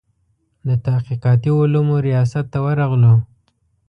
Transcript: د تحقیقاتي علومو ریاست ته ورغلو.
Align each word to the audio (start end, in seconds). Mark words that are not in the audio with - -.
د 0.67 0.69
تحقیقاتي 0.85 1.51
علومو 1.59 1.95
ریاست 2.07 2.45
ته 2.53 2.59
ورغلو. 2.65 3.13